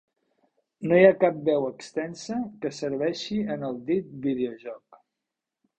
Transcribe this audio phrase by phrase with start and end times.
[0.91, 5.03] No hi ha cap veu extensa que serveixi en el dit videojoc.